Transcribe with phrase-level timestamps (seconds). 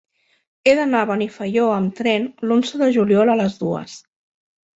[0.69, 3.97] He d'anar a Benifaió amb tren l'onze de juliol a les dues.